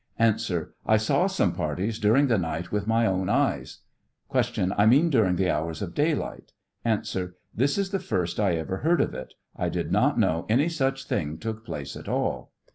[0.19, 0.33] A,
[0.87, 3.81] I saw some parties during the night with my own eyes.
[4.33, 4.73] Q.
[4.75, 6.53] I mean during the hours of daylight?
[6.83, 7.03] A.
[7.53, 11.03] This is the first I ever heard of it; I did not know any such
[11.05, 12.51] thing took place at all.